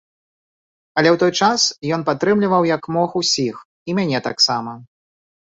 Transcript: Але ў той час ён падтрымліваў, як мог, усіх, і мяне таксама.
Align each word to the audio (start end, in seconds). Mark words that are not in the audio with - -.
Але 1.01 1.09
ў 1.11 1.17
той 1.23 1.33
час 1.47 1.61
ён 1.97 2.01
падтрымліваў, 2.07 2.67
як 2.75 2.83
мог, 2.97 3.09
усіх, 3.21 3.55
і 3.89 3.97
мяне 4.01 4.19
таксама. 4.31 4.71